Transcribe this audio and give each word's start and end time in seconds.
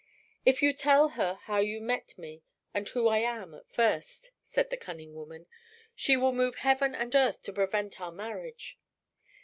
"If 0.47 0.63
you 0.63 0.73
tell 0.73 1.09
her 1.09 1.35
how 1.43 1.59
you 1.59 1.79
met 1.79 2.17
me 2.17 2.41
and 2.73 2.87
who 2.89 3.07
I 3.07 3.19
am 3.19 3.53
at 3.53 3.69
first," 3.71 4.31
said 4.41 4.71
the 4.71 4.75
cunning 4.77 5.13
woman, 5.13 5.45
"she 5.95 6.17
will 6.17 6.33
move 6.33 6.55
heaven 6.55 6.95
and 6.95 7.13
earth 7.13 7.43
to 7.43 7.53
prevent 7.53 8.01
our 8.01 8.11
marriage. 8.11 8.79